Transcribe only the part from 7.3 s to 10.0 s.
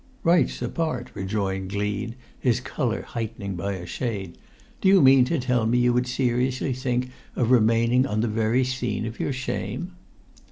of remaining on the very scene of your shame?"